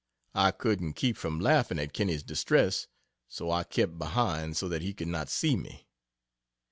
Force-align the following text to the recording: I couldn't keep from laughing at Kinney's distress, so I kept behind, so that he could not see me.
I 0.33 0.49
couldn't 0.49 0.93
keep 0.93 1.15
from 1.15 1.39
laughing 1.39 1.77
at 1.77 1.93
Kinney's 1.93 2.23
distress, 2.23 2.87
so 3.27 3.51
I 3.51 3.63
kept 3.63 3.99
behind, 3.99 4.57
so 4.57 4.67
that 4.67 4.81
he 4.81 4.95
could 4.95 5.07
not 5.09 5.29
see 5.29 5.55
me. 5.55 5.85